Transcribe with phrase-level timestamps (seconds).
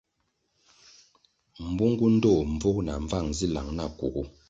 [1.69, 4.23] Mbungu ndtoh mbvug na mbvang zi lang na kugu.